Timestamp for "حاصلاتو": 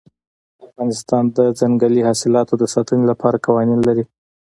2.07-2.53